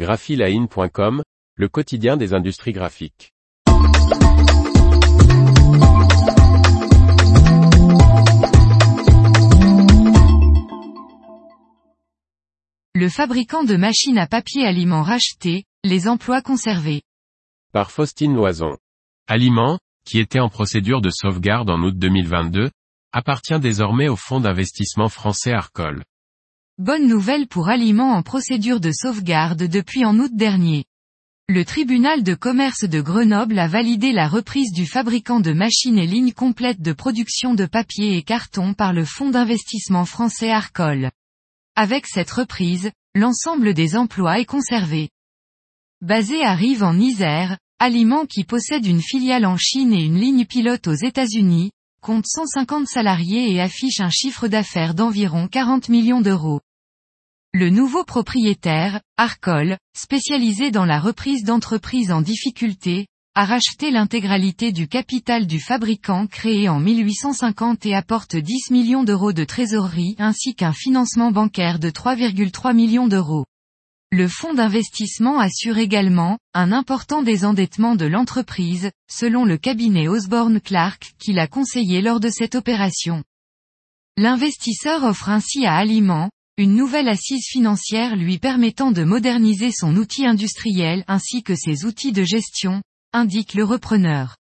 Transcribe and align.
graphiline.com, 0.00 1.22
le 1.56 1.68
quotidien 1.68 2.16
des 2.16 2.32
industries 2.32 2.72
graphiques. 2.72 3.34
Le 12.94 13.08
fabricant 13.10 13.62
de 13.62 13.76
machines 13.76 14.16
à 14.16 14.26
papier 14.26 14.64
aliments 14.64 15.02
racheté, 15.02 15.64
les 15.84 16.08
emplois 16.08 16.40
conservés. 16.40 17.02
Par 17.74 17.90
Faustine 17.90 18.34
Loison. 18.34 18.78
Aliment, 19.26 19.78
qui 20.06 20.18
était 20.18 20.40
en 20.40 20.48
procédure 20.48 21.02
de 21.02 21.10
sauvegarde 21.10 21.68
en 21.68 21.82
août 21.82 21.98
2022, 21.98 22.70
appartient 23.12 23.60
désormais 23.60 24.08
au 24.08 24.16
fonds 24.16 24.40
d'investissement 24.40 25.10
français 25.10 25.52
Arcol. 25.52 26.04
Bonne 26.80 27.08
nouvelle 27.08 27.46
pour 27.46 27.68
Aliments 27.68 28.14
en 28.14 28.22
procédure 28.22 28.80
de 28.80 28.90
sauvegarde 28.90 29.64
depuis 29.64 30.06
en 30.06 30.18
août 30.18 30.30
dernier. 30.32 30.86
Le 31.46 31.62
tribunal 31.66 32.22
de 32.22 32.32
commerce 32.32 32.84
de 32.84 33.02
Grenoble 33.02 33.58
a 33.58 33.68
validé 33.68 34.12
la 34.12 34.28
reprise 34.28 34.72
du 34.72 34.86
fabricant 34.86 35.40
de 35.40 35.52
machines 35.52 35.98
et 35.98 36.06
lignes 36.06 36.32
complètes 36.32 36.80
de 36.80 36.94
production 36.94 37.52
de 37.52 37.66
papier 37.66 38.16
et 38.16 38.22
carton 38.22 38.72
par 38.72 38.94
le 38.94 39.04
fonds 39.04 39.28
d'investissement 39.28 40.06
français 40.06 40.50
Arcol. 40.50 41.10
Avec 41.76 42.06
cette 42.06 42.30
reprise, 42.30 42.90
l'ensemble 43.14 43.74
des 43.74 43.94
emplois 43.94 44.40
est 44.40 44.46
conservé. 44.46 45.10
Basé 46.00 46.42
à 46.42 46.54
Rive 46.54 46.82
en 46.82 46.98
Isère, 46.98 47.58
Aliment 47.78 48.24
qui 48.24 48.44
possède 48.44 48.86
une 48.86 49.02
filiale 49.02 49.44
en 49.44 49.58
Chine 49.58 49.92
et 49.92 50.02
une 50.02 50.18
ligne 50.18 50.46
pilote 50.46 50.86
aux 50.86 50.94
États-Unis, 50.94 51.72
compte 52.00 52.26
150 52.26 52.86
salariés 52.86 53.52
et 53.52 53.60
affiche 53.60 54.00
un 54.00 54.08
chiffre 54.08 54.48
d'affaires 54.48 54.94
d'environ 54.94 55.46
40 55.46 55.90
millions 55.90 56.22
d'euros. 56.22 56.62
Le 57.52 57.68
nouveau 57.68 58.04
propriétaire, 58.04 59.00
Arcol, 59.16 59.76
spécialisé 59.92 60.70
dans 60.70 60.84
la 60.84 61.00
reprise 61.00 61.42
d'entreprises 61.42 62.12
en 62.12 62.22
difficulté, 62.22 63.08
a 63.34 63.44
racheté 63.44 63.90
l'intégralité 63.90 64.70
du 64.70 64.86
capital 64.86 65.48
du 65.48 65.58
fabricant 65.58 66.28
créé 66.28 66.68
en 66.68 66.78
1850 66.78 67.86
et 67.86 67.94
apporte 67.96 68.36
10 68.36 68.70
millions 68.70 69.02
d'euros 69.02 69.32
de 69.32 69.42
trésorerie 69.42 70.14
ainsi 70.20 70.54
qu'un 70.54 70.72
financement 70.72 71.32
bancaire 71.32 71.80
de 71.80 71.90
3,3 71.90 72.72
millions 72.72 73.08
d'euros. 73.08 73.46
Le 74.12 74.28
fonds 74.28 74.54
d'investissement 74.54 75.40
assure 75.40 75.78
également, 75.78 76.38
un 76.54 76.70
important 76.70 77.22
désendettement 77.22 77.96
de 77.96 78.06
l'entreprise, 78.06 78.92
selon 79.10 79.44
le 79.44 79.56
cabinet 79.56 80.06
Osborne 80.06 80.60
Clark 80.60 81.14
qui 81.18 81.32
l'a 81.32 81.48
conseillé 81.48 82.00
lors 82.00 82.20
de 82.20 82.28
cette 82.28 82.54
opération. 82.54 83.24
L'investisseur 84.16 85.02
offre 85.02 85.30
ainsi 85.30 85.66
à 85.66 85.74
Aliment, 85.74 86.30
une 86.60 86.74
nouvelle 86.74 87.08
assise 87.08 87.46
financière 87.48 88.16
lui 88.16 88.38
permettant 88.38 88.92
de 88.92 89.02
moderniser 89.02 89.70
son 89.72 89.96
outil 89.96 90.26
industriel 90.26 91.04
ainsi 91.08 91.42
que 91.42 91.54
ses 91.54 91.86
outils 91.86 92.12
de 92.12 92.22
gestion, 92.22 92.82
indique 93.14 93.54
le 93.54 93.64
repreneur. 93.64 94.36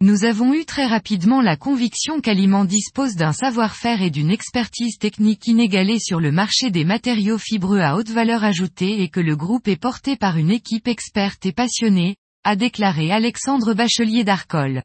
Nous 0.00 0.24
avons 0.24 0.52
eu 0.54 0.64
très 0.64 0.86
rapidement 0.86 1.40
la 1.40 1.56
conviction 1.56 2.20
qu'Aliment 2.20 2.64
dispose 2.64 3.14
d'un 3.14 3.32
savoir-faire 3.32 4.02
et 4.02 4.10
d'une 4.10 4.32
expertise 4.32 4.98
technique 4.98 5.46
inégalée 5.46 6.00
sur 6.00 6.18
le 6.18 6.32
marché 6.32 6.72
des 6.72 6.84
matériaux 6.84 7.38
fibreux 7.38 7.78
à 7.78 7.94
haute 7.94 8.10
valeur 8.10 8.42
ajoutée 8.42 9.00
et 9.00 9.08
que 9.08 9.20
le 9.20 9.36
groupe 9.36 9.68
est 9.68 9.80
porté 9.80 10.16
par 10.16 10.36
une 10.36 10.50
équipe 10.50 10.88
experte 10.88 11.46
et 11.46 11.52
passionnée, 11.52 12.16
a 12.42 12.56
déclaré 12.56 13.12
Alexandre 13.12 13.72
Bachelier 13.72 14.24
d'Arcol. 14.24 14.82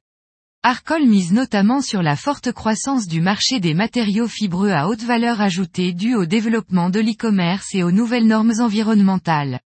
Arcol 0.68 1.06
mise 1.06 1.32
notamment 1.32 1.80
sur 1.80 2.02
la 2.02 2.16
forte 2.16 2.52
croissance 2.52 3.06
du 3.06 3.22
marché 3.22 3.60
des 3.60 3.76
matériaux 3.76 4.28
fibreux 4.28 4.72
à 4.72 4.88
haute 4.88 5.04
valeur 5.04 5.40
ajoutée 5.40 5.94
due 5.94 6.16
au 6.16 6.26
développement 6.26 6.90
de 6.90 7.00
l'e-commerce 7.00 7.76
et 7.76 7.84
aux 7.84 7.92
nouvelles 7.92 8.26
normes 8.26 8.54
environnementales. 8.58 9.60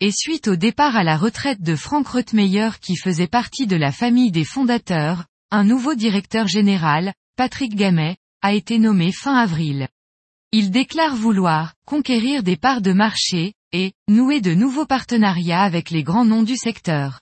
Et 0.00 0.10
suite 0.12 0.48
au 0.48 0.56
départ 0.56 0.96
à 0.96 1.02
la 1.02 1.16
retraite 1.16 1.62
de 1.62 1.74
Frank 1.74 2.06
Rotmeyer 2.06 2.68
qui 2.82 2.94
faisait 2.94 3.26
partie 3.26 3.66
de 3.66 3.74
la 3.74 3.90
famille 3.90 4.30
des 4.30 4.44
fondateurs, 4.44 5.24
un 5.50 5.64
nouveau 5.64 5.94
directeur 5.94 6.46
général, 6.46 7.14
Patrick 7.38 7.74
Gamet, 7.74 8.18
a 8.42 8.52
été 8.52 8.78
nommé 8.78 9.12
fin 9.12 9.36
avril. 9.36 9.88
Il 10.52 10.70
déclare 10.70 11.16
vouloir 11.16 11.72
conquérir 11.86 12.42
des 12.42 12.58
parts 12.58 12.82
de 12.82 12.92
marché, 12.92 13.54
et 13.72 13.94
nouer 14.08 14.42
de 14.42 14.52
nouveaux 14.52 14.84
partenariats 14.84 15.62
avec 15.62 15.88
les 15.88 16.02
grands 16.02 16.26
noms 16.26 16.42
du 16.42 16.58
secteur. 16.58 17.21